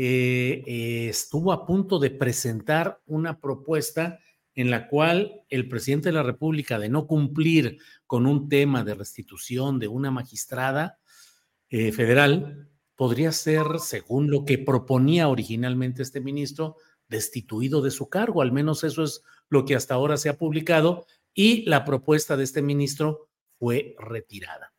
eh, 0.00 0.62
eh, 0.64 1.08
estuvo 1.08 1.50
a 1.50 1.66
punto 1.66 1.98
de 1.98 2.10
presentar 2.10 3.00
una 3.06 3.40
propuesta 3.40 4.20
en 4.54 4.70
la 4.70 4.86
cual 4.86 5.42
el 5.48 5.68
presidente 5.68 6.10
de 6.10 6.12
la 6.12 6.22
República, 6.22 6.78
de 6.78 6.88
no 6.88 7.08
cumplir 7.08 7.78
con 8.06 8.24
un 8.24 8.48
tema 8.48 8.84
de 8.84 8.94
restitución 8.94 9.80
de 9.80 9.88
una 9.88 10.12
magistrada 10.12 11.00
eh, 11.68 11.90
federal, 11.90 12.70
podría 12.94 13.32
ser, 13.32 13.64
según 13.80 14.30
lo 14.30 14.44
que 14.44 14.58
proponía 14.58 15.26
originalmente 15.26 16.02
este 16.02 16.20
ministro, 16.20 16.76
destituido 17.08 17.82
de 17.82 17.90
su 17.90 18.08
cargo. 18.08 18.40
Al 18.40 18.52
menos 18.52 18.84
eso 18.84 19.02
es 19.02 19.24
lo 19.48 19.64
que 19.64 19.74
hasta 19.74 19.94
ahora 19.94 20.16
se 20.16 20.28
ha 20.28 20.38
publicado 20.38 21.06
y 21.34 21.68
la 21.68 21.84
propuesta 21.84 22.36
de 22.36 22.44
este 22.44 22.62
ministro 22.62 23.30
fue 23.58 23.96
retirada. 23.98 24.72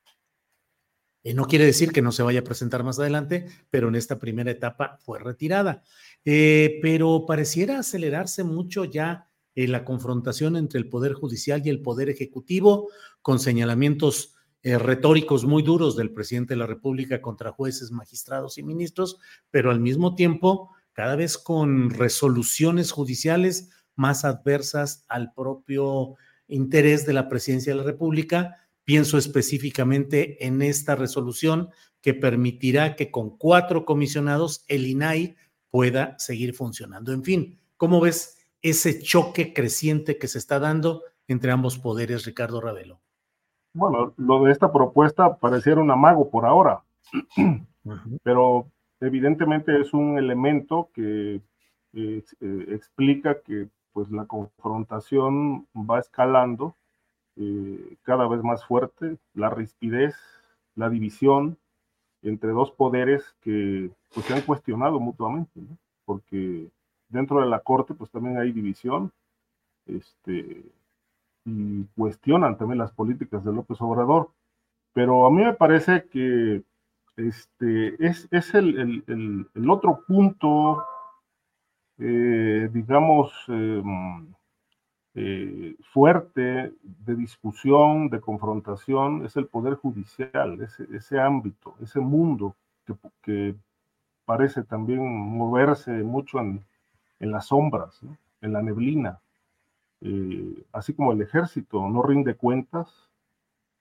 Eh, 1.24 1.34
no 1.34 1.46
quiere 1.46 1.66
decir 1.66 1.92
que 1.92 2.02
no 2.02 2.12
se 2.12 2.24
vaya 2.24 2.40
a 2.40 2.44
presentar 2.44 2.84
más 2.84 3.00
adelante, 3.00 3.48
pero 3.70 3.90
en 3.90 3.96
esta 3.96 4.20
primera 4.20 4.52
etapa 4.52 4.98
fue 5.02 5.20
retirada. 5.20 5.84
Eh, 6.26 6.80
pero 6.82 7.26
pareciera 7.26 7.80
acelerarse 7.80 8.44
mucho 8.44 8.86
ya 8.86 9.30
eh, 9.56 9.68
la 9.68 9.84
confrontación 9.84 10.56
entre 10.56 10.80
el 10.80 10.90
Poder 10.90 11.14
Judicial 11.14 11.62
y 11.66 11.70
el 11.70 11.82
Poder 11.82 12.10
Ejecutivo, 12.10 12.90
con 13.22 13.40
señalamientos 13.40 14.36
retóricos 14.62 15.46
muy 15.46 15.64
duros 15.64 15.96
del 15.96 16.12
presidente 16.12 16.54
de 16.54 16.58
la 16.58 16.66
República 16.66 17.22
contra 17.22 17.54
jueces, 17.54 17.92
magistrados 17.92 18.58
y 18.58 18.64
ministros, 18.64 19.18
pero 19.52 19.72
al 19.72 19.80
mismo 19.80 20.16
tiempo 20.16 20.76
cada 20.92 21.16
vez 21.16 21.38
con 21.38 21.92
resoluciones 21.92 22.92
judiciales 22.92 23.70
más 23.96 24.26
adversas 24.26 25.06
al 25.08 25.32
propio 25.32 26.16
interés 26.50 27.06
de 27.06 27.14
la 27.14 27.30
presidencia 27.30 27.72
de 27.72 27.78
la 27.78 27.86
República 27.86 28.58
Pienso 28.90 29.20
específicamente 29.20 30.48
en 30.48 30.64
esta 30.64 30.96
resolución 30.96 31.70
que 32.02 32.16
permitirá 32.16 32.96
que 32.96 33.12
con 33.12 33.38
cuatro 33.38 33.86
comisionados 33.86 34.66
el 34.68 34.88
INAI 34.88 35.36
pueda 35.70 36.18
seguir 36.18 36.56
funcionando. 36.56 37.14
En 37.14 37.24
fin, 37.24 37.60
¿cómo 37.78 38.02
ves 38.02 38.50
ese 38.64 39.00
choque 39.00 39.54
creciente 39.54 40.18
que 40.18 40.28
se 40.28 40.40
está 40.40 40.58
dando 40.58 41.04
entre 41.28 41.52
ambos 41.52 41.78
poderes, 41.78 42.26
Ricardo 42.26 42.62
Ravelo? 42.62 43.00
Bueno, 43.76 44.16
lo 44.18 44.46
de 44.46 44.54
esta 44.54 44.74
propuesta 44.74 45.38
pareciera 45.38 45.80
un 45.80 45.92
amago 45.92 46.32
por 46.32 46.48
ahora, 46.48 46.82
pero 48.24 48.72
evidentemente 49.02 49.80
es 49.80 49.94
un 49.94 50.18
elemento 50.18 50.90
que 50.96 51.36
eh, 51.36 52.24
eh, 52.42 52.66
explica 52.70 53.40
que 53.42 53.70
pues 53.94 54.10
la 54.10 54.26
confrontación 54.26 55.68
va 55.76 56.00
escalando 56.00 56.74
eh, 57.40 57.98
cada 58.04 58.28
vez 58.28 58.44
más 58.44 58.66
fuerte, 58.66 59.18
la 59.34 59.50
rispidez, 59.50 60.16
la 60.76 60.90
división 60.90 61.58
entre 62.22 62.50
dos 62.50 62.72
poderes 62.72 63.24
que 63.42 63.90
pues, 64.14 64.26
se 64.26 64.34
han 64.34 64.42
cuestionado 64.42 65.00
mutuamente, 65.00 65.62
porque 66.04 66.70
dentro 67.08 67.40
de 67.40 67.48
la 67.48 67.62
Corte 67.62 67.94
pues 67.94 68.12
también 68.12 68.38
hay 68.38 68.52
división 68.52 69.14
este, 69.86 70.66
y 71.46 71.84
cuestionan 71.96 72.58
también 72.58 72.80
las 72.80 72.92
políticas 72.92 73.44
de 73.44 73.54
López 73.54 73.82
Obrador. 73.82 74.32
Pero 74.94 75.26
a 75.26 75.32
mí 75.32 75.44
me 75.44 75.54
parece 75.54 76.08
que 76.10 76.64
este, 77.16 78.06
es, 78.06 78.28
es 78.32 78.54
el, 78.54 79.04
el, 79.08 79.48
el, 79.54 79.70
otro 79.70 80.04
punto, 80.08 80.84
eh, 82.00 82.70
digamos, 82.72 83.32
em, 83.48 84.34
eh, 85.22 85.76
fuerte 85.92 86.72
de 86.82 87.16
discusión, 87.16 88.10
de 88.10 88.22
confrontación, 88.22 89.26
es 89.26 89.36
el 89.36 89.48
Poder 89.48 89.76
Judicial, 89.76 90.62
ese, 90.62 90.88
ese 90.96 91.20
ámbito, 91.20 91.76
ese 91.82 92.00
mundo 92.00 92.56
que, 93.22 93.54
parece 94.24 94.64
también 94.64 95.04
moverse 95.04 95.92
mucho 96.04 96.40
en, 96.40 96.64
en 97.20 97.32
las 97.32 97.48
sombras, 97.48 98.00
en 98.40 98.54
la 98.54 98.62
neblina. 98.62 99.20
Eh, 100.00 100.64
así 100.72 100.94
como 100.94 101.12
el 101.12 101.22
ejército 101.22 101.90
no 101.90 102.02
rinde 102.02 102.36
cuentas 102.36 103.10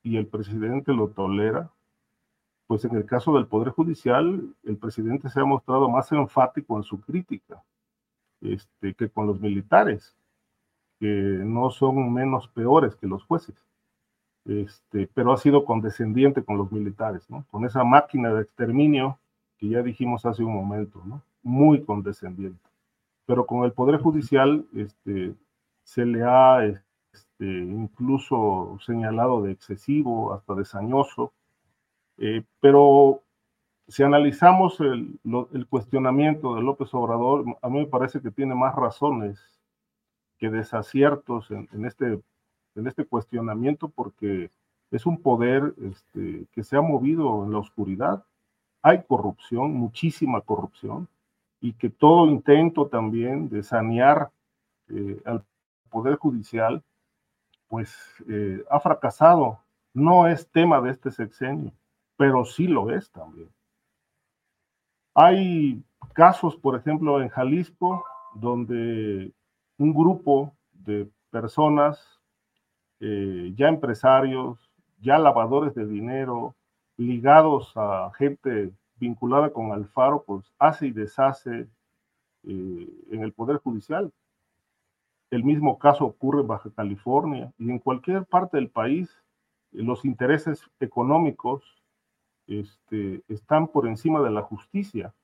y 0.02 0.16
el 0.16 0.26
presidente 0.26 0.92
lo 0.92 1.08
tolera, 1.10 1.70
pues 2.66 2.84
en 2.84 2.96
el 2.96 3.04
caso 3.06 3.32
del 3.34 3.46
Poder 3.46 3.68
Judicial, 3.68 4.42
el 4.64 4.76
presidente 4.76 5.28
se 5.28 5.38
ha 5.38 5.44
mostrado 5.44 5.88
más 5.88 6.10
enfático 6.10 6.76
en 6.76 6.82
su 6.82 7.00
crítica 7.00 7.62
este, 8.40 8.94
que 8.94 9.08
con 9.08 9.28
los 9.28 9.40
militares 9.40 10.17
que 10.98 11.06
no 11.06 11.70
son 11.70 12.12
menos 12.12 12.48
peores 12.48 12.96
que 12.96 13.06
los 13.06 13.24
jueces, 13.24 13.54
este, 14.44 15.08
pero 15.14 15.32
ha 15.32 15.36
sido 15.36 15.64
condescendiente 15.64 16.42
con 16.44 16.56
los 16.56 16.72
militares, 16.72 17.28
¿no? 17.30 17.44
Con 17.50 17.64
esa 17.64 17.84
máquina 17.84 18.32
de 18.32 18.42
exterminio 18.42 19.18
que 19.58 19.68
ya 19.68 19.82
dijimos 19.82 20.24
hace 20.24 20.42
un 20.42 20.54
momento, 20.54 21.02
¿no? 21.04 21.22
Muy 21.42 21.82
condescendiente. 21.84 22.68
Pero 23.26 23.46
con 23.46 23.64
el 23.64 23.72
Poder 23.72 24.00
Judicial 24.00 24.64
este, 24.74 25.34
se 25.82 26.06
le 26.06 26.22
ha 26.24 26.64
este, 26.64 27.46
incluso 27.46 28.78
señalado 28.84 29.42
de 29.42 29.52
excesivo, 29.52 30.32
hasta 30.32 30.54
de 30.54 30.64
sañoso, 30.64 31.32
eh, 32.16 32.42
pero 32.60 33.22
si 33.86 34.02
analizamos 34.02 34.80
el, 34.80 35.18
el, 35.52 35.66
cuestionamiento 35.66 36.54
de 36.54 36.62
López 36.62 36.92
Obrador, 36.92 37.44
a 37.62 37.68
mí 37.68 37.78
me 37.80 37.86
parece 37.86 38.20
que 38.20 38.30
tiene 38.30 38.54
más 38.54 38.74
razones 38.74 39.57
que 40.38 40.50
desaciertos 40.50 41.50
en, 41.50 41.68
este 41.84 42.20
en 42.74 42.86
este 42.86 43.04
cuestionamiento 43.04 43.88
porque 43.88 44.50
es 44.90 45.04
un 45.04 45.20
poder 45.20 45.74
este, 45.82 46.46
que 46.52 46.64
se 46.64 46.76
ha 46.76 46.80
movido 46.80 47.44
en 47.44 47.52
la 47.52 47.58
oscuridad. 47.58 48.24
Hay 48.82 49.02
corrupción, 49.02 49.72
muchísima 49.74 50.40
corrupción, 50.40 51.08
y 51.60 51.72
que 51.72 51.90
todo 51.90 52.26
intento 52.30 52.86
también 52.86 53.48
de 53.48 53.62
sanear 53.62 54.30
eh, 54.88 55.20
al 55.24 55.44
Poder 55.90 56.16
Judicial, 56.16 56.82
pues 57.68 57.94
eh, 58.28 58.64
ha 58.70 58.80
fracasado. 58.80 59.58
No 59.92 60.28
es 60.28 60.48
tema 60.48 60.80
de 60.80 60.90
este 60.90 61.10
sexenio, 61.10 61.72
pero 62.16 62.44
sí 62.44 62.66
lo 62.66 62.90
es 62.90 63.10
también. 63.10 63.48
Hay 65.14 65.82
casos, 66.12 66.56
por 66.56 66.76
ejemplo, 66.76 67.20
en 67.20 67.28
Jalisco, 67.28 68.04
donde 68.34 69.32
un 69.78 69.94
grupo 69.94 70.52
de 70.72 71.08
personas, 71.30 72.20
eh, 73.00 73.52
ya 73.56 73.68
empresarios, 73.68 74.58
ya 75.00 75.18
lavadores 75.18 75.74
de 75.74 75.86
dinero, 75.86 76.54
ligados 76.96 77.72
a 77.76 78.10
gente 78.16 78.72
vinculada 78.96 79.50
con 79.52 79.72
Alfaro, 79.72 80.24
pues 80.26 80.52
hace 80.58 80.88
y 80.88 80.90
deshace 80.90 81.68
eh, 82.42 82.88
en 83.10 83.22
el 83.22 83.32
Poder 83.32 83.58
Judicial. 83.58 84.12
El 85.30 85.44
mismo 85.44 85.78
caso 85.78 86.04
ocurre 86.04 86.40
en 86.40 86.48
Baja 86.48 86.70
California 86.74 87.52
y 87.58 87.70
en 87.70 87.78
cualquier 87.78 88.24
parte 88.24 88.56
del 88.56 88.70
país, 88.70 89.10
eh, 89.72 89.82
los 89.82 90.04
intereses 90.04 90.62
económicos 90.80 91.62
este, 92.48 93.22
están 93.28 93.68
por 93.68 93.86
encima 93.86 94.20
de 94.22 94.30
la 94.30 94.42
justicia. 94.42 95.14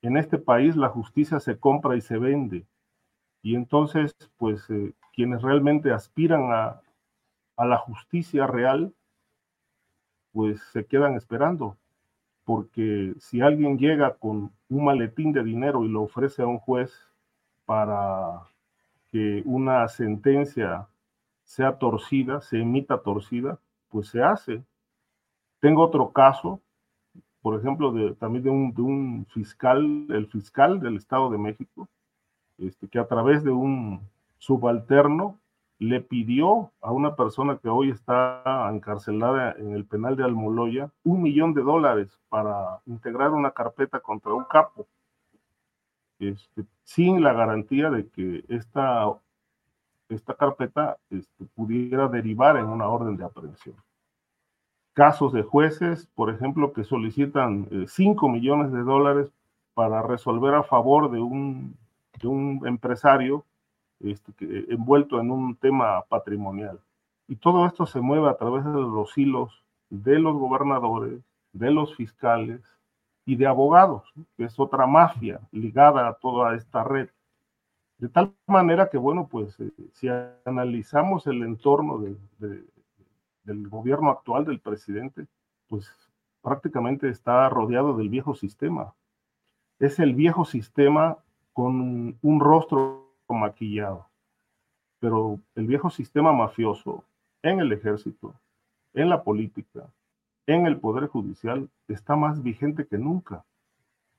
En 0.00 0.16
este 0.16 0.38
país 0.38 0.76
la 0.76 0.88
justicia 0.88 1.40
se 1.40 1.58
compra 1.58 1.96
y 1.96 2.00
se 2.00 2.16
vende. 2.18 2.64
Y 3.42 3.56
entonces, 3.56 4.14
pues, 4.38 4.68
eh, 4.70 4.94
quienes 5.12 5.42
realmente 5.42 5.92
aspiran 5.92 6.52
a, 6.52 6.80
a 7.56 7.66
la 7.66 7.76
justicia 7.76 8.46
real, 8.46 8.94
pues 10.32 10.62
se 10.72 10.86
quedan 10.86 11.14
esperando, 11.14 11.76
porque 12.44 13.14
si 13.18 13.40
alguien 13.40 13.78
llega 13.78 14.14
con 14.14 14.52
un 14.68 14.84
maletín 14.84 15.32
de 15.32 15.44
dinero 15.44 15.84
y 15.84 15.88
lo 15.88 16.02
ofrece 16.02 16.42
a 16.42 16.46
un 16.46 16.58
juez 16.58 16.92
para 17.66 18.42
que 19.10 19.42
una 19.44 19.86
sentencia 19.88 20.88
sea 21.44 21.78
torcida, 21.78 22.40
se 22.40 22.60
emita 22.60 23.02
torcida, 23.02 23.58
pues 23.90 24.08
se 24.08 24.22
hace. 24.22 24.64
Tengo 25.60 25.82
otro 25.82 26.10
caso, 26.12 26.60
por 27.42 27.58
ejemplo, 27.58 28.14
también 28.14 28.72
de 28.72 28.82
un 28.82 29.26
fiscal, 29.26 30.06
el 30.08 30.26
fiscal 30.28 30.80
del 30.80 30.96
Estado 30.96 31.30
de 31.30 31.38
México, 31.38 31.88
este, 32.62 32.88
que 32.88 32.98
a 32.98 33.06
través 33.06 33.44
de 33.44 33.50
un 33.50 34.00
subalterno 34.38 35.38
le 35.82 36.00
pidió 36.00 36.70
a 36.80 36.92
una 36.92 37.16
persona 37.16 37.58
que 37.58 37.68
hoy 37.68 37.90
está 37.90 38.68
encarcelada 38.70 39.52
en 39.58 39.72
el 39.72 39.84
penal 39.84 40.14
de 40.14 40.22
Almoloya 40.22 40.90
un 41.02 41.22
millón 41.22 41.54
de 41.54 41.62
dólares 41.62 42.20
para 42.28 42.80
integrar 42.86 43.30
una 43.32 43.50
carpeta 43.50 43.98
contra 43.98 44.32
un 44.32 44.44
capo, 44.44 44.86
este, 46.20 46.64
sin 46.84 47.20
la 47.20 47.32
garantía 47.32 47.90
de 47.90 48.08
que 48.08 48.44
esta, 48.48 49.12
esta 50.08 50.34
carpeta 50.34 50.98
este, 51.10 51.46
pudiera 51.46 52.06
derivar 52.06 52.56
en 52.58 52.66
una 52.66 52.86
orden 52.86 53.16
de 53.16 53.24
aprehensión. 53.24 53.74
Casos 54.92 55.32
de 55.32 55.42
jueces, 55.42 56.06
por 56.14 56.30
ejemplo, 56.30 56.72
que 56.72 56.84
solicitan 56.84 57.68
5 57.88 58.26
eh, 58.26 58.30
millones 58.30 58.72
de 58.72 58.82
dólares 58.82 59.32
para 59.74 60.02
resolver 60.02 60.54
a 60.54 60.62
favor 60.62 61.10
de 61.10 61.18
un, 61.18 61.76
de 62.22 62.28
un 62.28 62.62
empresario 62.66 63.44
este, 64.00 64.32
envuelto 64.72 65.20
en 65.20 65.30
un 65.30 65.54
tema 65.56 66.02
patrimonial. 66.08 66.80
Y 67.28 67.36
todo 67.36 67.66
esto 67.66 67.84
se 67.84 68.00
mueve 68.00 68.28
a 68.28 68.36
través 68.36 68.64
de 68.64 68.70
los 68.70 69.16
hilos 69.18 69.64
de 69.90 70.18
los 70.18 70.34
gobernadores, 70.34 71.20
de 71.52 71.70
los 71.70 71.94
fiscales 71.94 72.60
y 73.26 73.36
de 73.36 73.46
abogados, 73.46 74.02
que 74.36 74.44
es 74.44 74.58
otra 74.58 74.86
mafia 74.86 75.40
ligada 75.52 76.08
a 76.08 76.14
toda 76.14 76.54
esta 76.54 76.82
red. 76.82 77.10
De 77.98 78.08
tal 78.08 78.34
manera 78.46 78.88
que, 78.88 78.98
bueno, 78.98 79.28
pues 79.30 79.60
eh, 79.60 79.70
si 79.92 80.08
analizamos 80.44 81.26
el 81.26 81.42
entorno 81.42 82.02
del 82.38 83.68
gobierno 83.68 84.10
actual 84.10 84.44
del 84.44 84.60
presidente, 84.60 85.26
pues 85.68 85.88
prácticamente 86.40 87.08
está 87.08 87.48
rodeado 87.48 87.96
del 87.96 88.08
viejo 88.08 88.34
sistema. 88.34 88.94
Es 89.78 89.98
el 90.00 90.14
viejo 90.14 90.44
sistema 90.44 91.18
con 91.52 92.18
un 92.20 92.40
rostro 92.40 93.14
maquillado. 93.28 94.06
Pero 95.00 95.40
el 95.54 95.66
viejo 95.66 95.90
sistema 95.90 96.32
mafioso 96.32 97.04
en 97.42 97.60
el 97.60 97.72
ejército, 97.72 98.34
en 98.94 99.08
la 99.08 99.22
política, 99.22 99.86
en 100.46 100.66
el 100.66 100.78
poder 100.78 101.08
judicial, 101.08 101.68
está 101.88 102.16
más 102.16 102.42
vigente 102.42 102.86
que 102.86 102.98
nunca. 102.98 103.44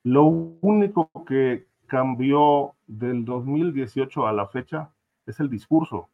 Lo 0.04 0.26
único 0.26 1.10
que 1.26 1.66
cambió 1.88 2.74
del 2.88 3.24
2018 3.24 4.28
a 4.28 4.34
la 4.34 4.48
fecha 4.48 4.90
es 5.26 5.40
el 5.40 5.50
discurso. 5.50 6.10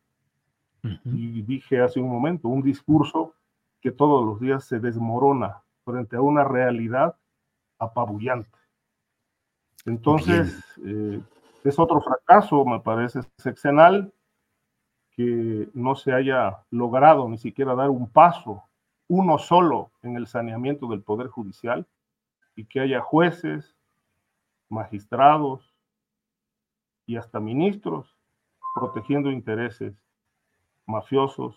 Y 1.04 1.42
dije 1.42 1.82
hace 1.82 2.00
un 2.00 2.10
momento, 2.10 2.48
un 2.48 2.62
discurso 2.62 3.34
que 3.82 3.92
todos 3.92 4.26
los 4.26 4.40
días 4.40 4.64
se 4.64 4.80
desmorona 4.80 5.62
frente 5.84 6.16
a 6.16 6.22
una 6.22 6.44
realidad 6.44 7.16
apabullante. 7.80 8.50
Entonces, 9.86 10.64
es 11.64 11.80
otro 11.80 12.02
fracaso, 12.02 12.66
me 12.66 12.80
parece, 12.80 13.22
sexenal, 13.38 14.14
que 15.12 15.70
no 15.74 15.96
se 15.96 16.14
haya 16.14 16.64
logrado 16.72 17.28
ni 17.28 17.38
siquiera 17.38 17.76
dar 17.76 17.90
un 17.90 18.10
paso, 18.10 18.64
uno 19.08 19.38
solo, 19.38 19.92
en 20.04 20.16
el 20.16 20.28
saneamiento 20.28 20.88
del 20.88 21.02
Poder 21.02 21.28
Judicial 21.28 21.88
y 22.56 22.66
que 22.66 22.80
haya 22.80 23.02
jueces, 23.02 23.76
magistrados 24.70 25.74
y 27.06 27.18
hasta 27.18 27.40
ministros 27.40 28.16
protegiendo 28.76 29.32
intereses 29.32 29.96
mafiosos 30.86 31.56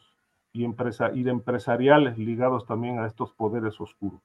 y, 0.52 0.64
empresa 0.64 1.12
y 1.14 1.28
empresariales 1.28 2.18
ligados 2.18 2.66
también 2.66 2.98
a 2.98 3.06
estos 3.06 3.32
poderes 3.32 3.80
oscuros. 3.80 4.20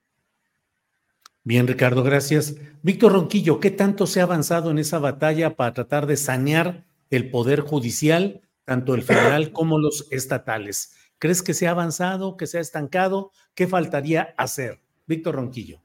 Bien, 1.47 1.65
Ricardo, 1.65 2.03
gracias. 2.03 2.57
Víctor 2.81 3.13
Ronquillo, 3.13 3.61
¿qué 3.61 3.71
tanto 3.71 4.05
se 4.05 4.19
ha 4.19 4.23
avanzado 4.23 4.69
en 4.69 4.79
esa 4.79 4.99
batalla 4.99 5.55
para 5.55 5.73
tratar 5.73 6.05
de 6.05 6.17
sanear 6.17 6.83
el 7.09 7.31
poder 7.31 7.61
judicial, 7.61 8.41
tanto 8.65 8.93
el 8.93 9.01
federal 9.01 9.51
como 9.53 9.79
los 9.79 10.09
estatales? 10.11 10.97
¿Crees 11.19 11.41
que 11.41 11.53
se 11.53 11.65
ha 11.65 11.71
avanzado, 11.71 12.35
que 12.35 12.47
se 12.47 12.57
ha 12.57 12.59
estancado? 12.59 13.31
¿Qué 13.55 13.65
faltaría 13.65 14.35
hacer? 14.37 14.81
Víctor 15.05 15.35
Ronquillo. 15.35 15.81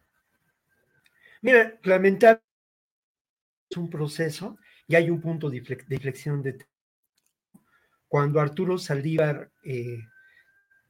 Mira, 1.43 1.79
lamentablemente 1.85 2.43
es 3.71 3.77
un 3.77 3.89
proceso 3.89 4.59
y 4.89 4.97
hay 4.97 5.11
un 5.11 5.21
punto 5.21 5.49
de 5.49 5.59
inflexión 5.59 6.43
de 6.43 6.59
cuando 8.09 8.41
Arturo 8.41 8.79
Saldívar 8.79 9.53
eh, 9.63 10.01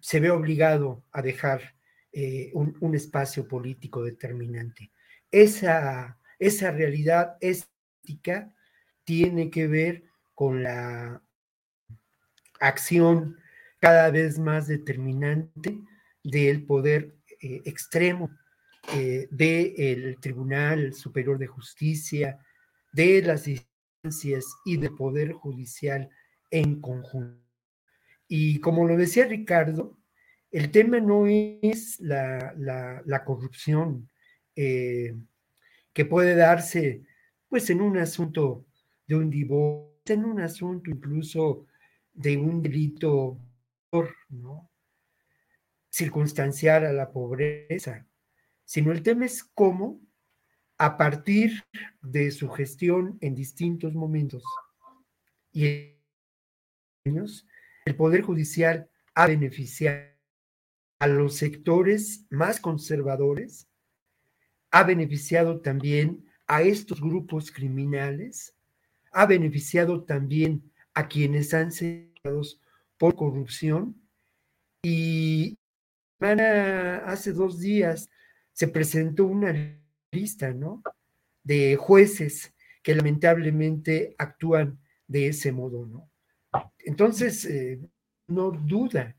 se 0.00 0.18
ve 0.18 0.30
obligado 0.30 1.04
a 1.12 1.20
dejar 1.20 1.74
eh, 2.12 2.50
un, 2.54 2.94
espacio 2.94 3.48
político 3.48 4.04
determinante. 4.04 4.90
Esa, 5.30 6.18
esa 6.38 6.70
realidad 6.70 7.36
ética 7.40 8.54
tiene 9.04 9.50
que 9.50 9.66
ver 9.66 10.04
con 10.34 10.62
la 10.62 11.22
acción 12.60 13.38
cada 13.78 14.10
vez 14.10 14.38
más 14.38 14.66
determinante 14.66 15.78
del 16.22 16.64
poder 16.64 17.16
eh, 17.40 17.62
extremo 17.64 18.30
eh, 18.94 19.28
del 19.30 20.18
Tribunal 20.20 20.92
Superior 20.92 21.38
de 21.38 21.46
Justicia, 21.46 22.38
de 22.92 23.22
las 23.22 23.48
instancias 23.48 24.44
y 24.64 24.76
del 24.76 24.94
Poder 24.94 25.32
Judicial 25.32 26.10
en 26.50 26.80
conjunto. 26.80 27.40
Y 28.28 28.58
como 28.60 28.86
lo 28.86 28.96
decía 28.96 29.26
Ricardo, 29.26 29.96
el 30.52 30.70
tema 30.70 31.00
no 31.00 31.26
es 31.26 31.98
la, 31.98 33.22
corrupción 33.24 34.08
eh, 34.54 35.16
que 35.92 36.04
puede 36.04 36.36
darse 36.36 37.02
pues 37.48 37.68
en 37.70 37.80
un 37.80 37.96
asunto 37.96 38.66
de 39.06 39.16
un 39.16 39.30
divorcio, 39.30 39.92
en 40.06 40.24
un 40.24 40.40
asunto 40.40 40.90
incluso 40.90 41.66
de 42.12 42.36
un 42.36 42.62
delito 42.62 43.38
¿no? 44.28 44.70
circunstancial 45.88 46.84
a 46.86 46.92
la 46.92 47.10
pobreza, 47.10 48.06
sino 48.64 48.92
el 48.92 49.02
tema 49.02 49.24
es 49.26 49.42
cómo 49.42 50.00
a 50.76 50.96
partir 50.96 51.62
de 52.02 52.30
su 52.30 52.48
gestión 52.50 53.16
en 53.20 53.34
distintos 53.34 53.94
momentos 53.94 54.42
y 55.52 55.96
años, 57.04 57.46
el 57.84 57.96
Poder 57.96 58.22
Judicial 58.22 58.88
ha 59.14 59.26
beneficiado 59.26 60.11
a 61.02 61.08
los 61.08 61.34
sectores 61.34 62.26
más 62.30 62.60
conservadores, 62.60 63.66
ha 64.70 64.84
beneficiado 64.84 65.60
también 65.60 66.24
a 66.46 66.62
estos 66.62 67.00
grupos 67.00 67.50
criminales, 67.50 68.54
ha 69.10 69.26
beneficiado 69.26 70.04
también 70.04 70.62
a 70.94 71.08
quienes 71.08 71.54
han 71.54 71.72
sido 71.72 72.42
por 72.98 73.16
corrupción 73.16 74.00
y 74.80 75.58
hace 76.20 77.32
dos 77.32 77.58
días 77.58 78.08
se 78.52 78.68
presentó 78.68 79.24
una 79.24 79.52
lista, 80.12 80.52
¿no? 80.52 80.84
De 81.42 81.74
jueces 81.74 82.54
que 82.80 82.94
lamentablemente 82.94 84.14
actúan 84.18 84.78
de 85.08 85.26
ese 85.26 85.50
modo, 85.50 85.84
¿no? 85.84 86.08
Entonces, 86.78 87.44
eh, 87.46 87.80
no 88.28 88.52
duda, 88.52 89.16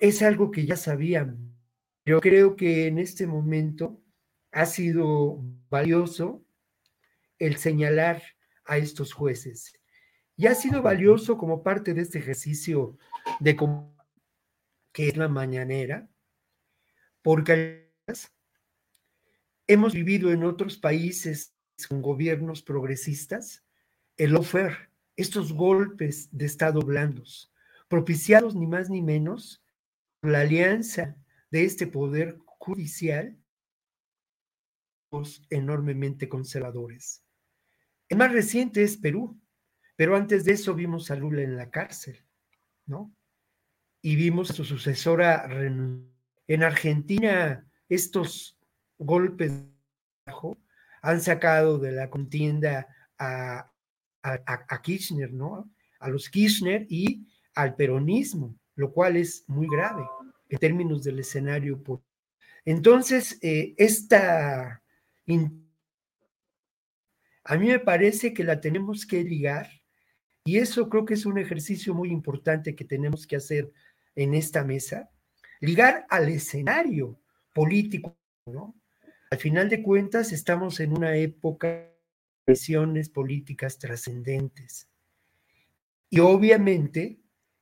es 0.00 0.22
algo 0.22 0.50
que 0.50 0.66
ya 0.66 0.76
sabían. 0.76 1.54
Yo 2.04 2.20
creo 2.20 2.56
que 2.56 2.86
en 2.86 2.98
este 2.98 3.26
momento 3.26 4.02
ha 4.50 4.66
sido 4.66 5.42
valioso 5.68 6.44
el 7.38 7.56
señalar 7.56 8.22
a 8.64 8.78
estos 8.78 9.12
jueces. 9.12 9.72
Y 10.36 10.46
ha 10.46 10.54
sido 10.54 10.82
valioso 10.82 11.36
como 11.36 11.62
parte 11.62 11.94
de 11.94 12.02
este 12.02 12.18
ejercicio 12.18 12.96
de 13.40 13.56
que 14.92 15.08
es 15.08 15.16
la 15.16 15.28
mañanera, 15.28 16.08
porque 17.22 17.92
hemos 19.66 19.92
vivido 19.92 20.32
en 20.32 20.44
otros 20.44 20.78
países 20.78 21.54
con 21.88 22.02
gobiernos 22.02 22.62
progresistas 22.62 23.64
el 24.16 24.34
offer, 24.34 24.90
estos 25.16 25.52
golpes 25.52 26.28
de 26.32 26.46
Estado 26.46 26.80
blandos, 26.80 27.52
propiciados 27.88 28.54
ni 28.54 28.66
más 28.66 28.90
ni 28.90 29.02
menos 29.02 29.62
la 30.22 30.40
alianza 30.40 31.16
de 31.50 31.64
este 31.64 31.86
poder 31.86 32.38
judicial 32.44 33.38
enormemente 35.50 36.28
conservadores. 36.28 37.24
El 38.08 38.18
más 38.18 38.32
reciente 38.32 38.82
es 38.82 38.96
Perú, 38.96 39.40
pero 39.96 40.16
antes 40.16 40.44
de 40.44 40.52
eso 40.52 40.74
vimos 40.74 41.10
a 41.10 41.16
Lula 41.16 41.42
en 41.42 41.56
la 41.56 41.70
cárcel, 41.70 42.24
¿no? 42.86 43.14
Y 44.02 44.16
vimos 44.16 44.50
a 44.50 44.54
su 44.54 44.64
sucesora 44.64 45.46
en 46.46 46.62
Argentina, 46.62 47.66
estos 47.88 48.58
golpes 48.98 49.52
han 51.02 51.20
sacado 51.20 51.78
de 51.78 51.92
la 51.92 52.10
contienda 52.10 52.86
a, 53.18 53.72
a, 54.22 54.82
Kirchner, 54.82 55.32
¿no? 55.32 55.70
A 56.00 56.08
los 56.08 56.28
Kirchner 56.28 56.86
y 56.88 57.26
al 57.54 57.74
peronismo, 57.74 58.58
lo 58.78 58.92
cual 58.92 59.16
es 59.16 59.44
muy 59.48 59.66
grave 59.66 60.04
en 60.48 60.58
términos 60.58 61.02
del 61.02 61.18
escenario. 61.18 61.82
Entonces, 62.64 63.36
eh, 63.42 63.74
esta 63.76 64.80
a 67.44 67.56
mí 67.56 67.66
me 67.66 67.80
parece 67.80 68.32
que 68.32 68.44
la 68.44 68.60
tenemos 68.60 69.04
que 69.04 69.24
ligar 69.24 69.68
y 70.44 70.58
eso 70.58 70.88
creo 70.88 71.04
que 71.04 71.14
es 71.14 71.26
un 71.26 71.38
ejercicio 71.38 71.92
muy 71.92 72.10
importante 72.10 72.76
que 72.76 72.84
tenemos 72.84 73.26
que 73.26 73.34
hacer 73.36 73.72
en 74.14 74.32
esta 74.32 74.62
mesa, 74.62 75.10
ligar 75.60 76.06
al 76.08 76.28
escenario 76.28 77.20
político, 77.52 78.16
¿no? 78.46 78.76
Al 79.30 79.38
final 79.38 79.68
de 79.68 79.82
cuentas 79.82 80.32
estamos 80.32 80.78
en 80.78 80.96
una 80.96 81.16
época 81.16 81.68
de 81.68 81.94
presiones 82.44 83.08
políticas 83.08 83.76
trascendentes 83.76 84.88
y 86.08 86.20
obviamente 86.20 87.18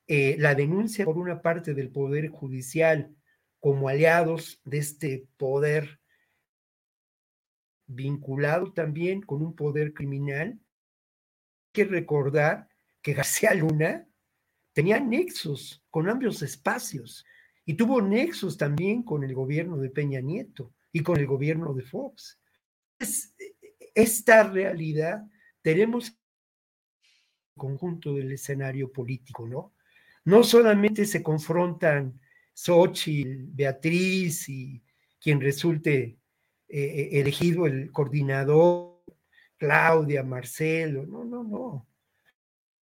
eh, 0.09 0.37
la 0.39 0.55
denuncia 0.55 1.05
por 1.05 1.19
una 1.19 1.43
parte 1.43 1.75
del 1.75 1.91
Poder 1.91 2.29
Judicial 2.29 3.15
como 3.59 3.89
aliados 3.89 4.61
de 4.65 4.79
este 4.79 5.29
poder 5.37 6.01
vinculado 7.87 8.73
también 8.73 9.23
con 9.23 9.43
un 9.43 9.55
poder 9.55 9.93
criminal. 9.93 10.49
Hay 10.51 11.73
que 11.73 11.85
recordar 11.85 12.69
que 13.03 13.15
García 13.15 13.55
Luna 13.55 14.09
tenía 14.73 15.01
nexos 15.01 15.85
con 15.91 16.09
ambos 16.09 16.43
espacios 16.43 17.25
y 17.65 17.75
tuvo 17.75 18.01
nexos 18.01 18.57
también 18.57 19.03
con 19.03 19.25
el 19.25 19.35
gobierno 19.35 19.77
de 19.79 19.91
Peña 19.91 20.21
Nieto 20.21 20.73
y 20.93 21.03
con 21.03 21.19
el 21.19 21.27
gobierno 21.27 21.75
de 21.75 21.83
Fox. 21.83 22.41
esta 23.95 24.45
realidad 24.45 25.25
tenemos 25.63 26.17
conjunto 27.57 28.15
del 28.15 28.33
escenario 28.33 28.93
político, 28.93 29.47
¿no? 29.49 29.76
No 30.27 30.43
solamente 30.43 31.05
se 31.05 31.23
confrontan 31.23 32.21
Xochitl, 32.53 33.47
Beatriz 33.55 34.49
y 34.49 34.83
quien 35.21 35.41
resulte 35.41 36.03
eh, 36.03 36.19
eh, 36.69 37.21
elegido 37.21 37.67
el 37.67 37.93
coordinador, 37.93 39.05
Claudia, 39.57 40.25
Marcelo, 40.25 41.07
no, 41.07 41.25
no, 41.25 41.45
no. 41.45 41.87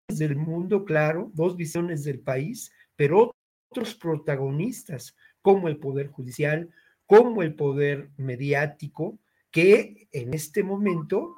Del 0.06 0.36
mundo, 0.36 0.84
claro, 0.84 1.32
dos 1.34 1.56
visiones 1.56 2.04
del 2.04 2.20
país, 2.20 2.72
pero 2.94 3.34
otros 3.68 3.96
protagonistas, 3.96 5.16
como 5.42 5.66
el 5.66 5.78
Poder 5.78 6.06
Judicial, 6.06 6.70
como 7.04 7.42
el 7.42 7.56
Poder 7.56 8.10
Mediático, 8.16 9.18
que 9.50 10.08
en 10.12 10.34
este 10.34 10.62
momento, 10.62 11.34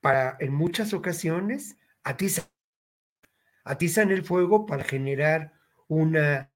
para 0.00 0.36
en 0.38 0.54
muchas 0.54 0.94
ocasiones, 0.94 1.76
atizan, 2.04 2.44
atizan 3.68 4.10
el 4.10 4.24
fuego 4.24 4.64
para 4.64 4.82
generar 4.82 5.52
una 5.88 6.50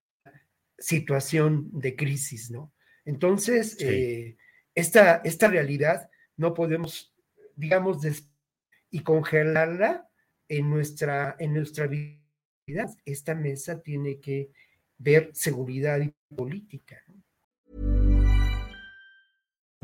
situación 0.78 1.70
de 1.72 1.94
crisis, 1.94 2.50
¿no? 2.50 2.72
Entonces, 3.04 3.76
eh, 3.80 4.36
esta, 4.74 5.16
esta 5.24 5.48
realidad 5.48 6.10
no 6.36 6.54
podemos, 6.54 7.14
digamos, 7.54 7.98
y 8.90 9.00
congelarla 9.00 10.08
en 10.48 10.70
nuestra, 10.70 11.36
en 11.38 11.54
nuestra 11.54 11.86
vida. 11.86 12.86
Esta 13.04 13.34
mesa 13.34 13.82
tiene 13.82 14.18
que 14.18 14.50
ver 14.98 15.30
seguridad 15.34 16.00
y 16.00 16.14
política. 16.34 17.02